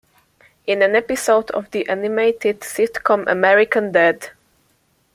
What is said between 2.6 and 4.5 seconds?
sitcom American Dad!